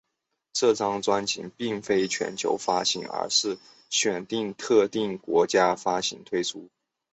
[0.53, 3.59] 这张专辑并非全球发行而是
[3.91, 6.71] 选定特定国家发行推出。